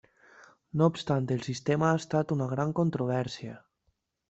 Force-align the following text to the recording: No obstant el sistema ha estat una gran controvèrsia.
No 0.79 0.87
obstant 0.91 1.27
el 1.35 1.43
sistema 1.49 1.91
ha 1.91 2.01
estat 2.01 2.35
una 2.39 2.49
gran 2.55 2.75
controvèrsia. 2.83 3.57